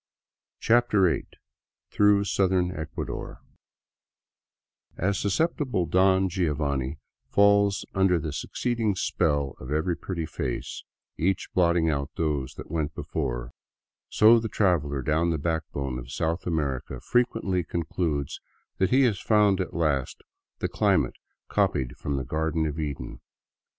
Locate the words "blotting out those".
11.53-12.55